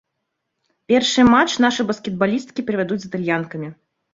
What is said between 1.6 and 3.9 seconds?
нашы баскетбалісткі правядуць з італьянкамі.